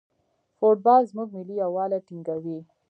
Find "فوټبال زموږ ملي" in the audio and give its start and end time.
0.57-1.55